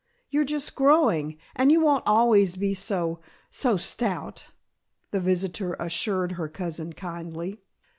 [0.31, 3.19] You're just growing, and you won't always be so
[3.51, 4.45] so stout,"
[5.11, 7.61] the visitor assured her cousin, kindly.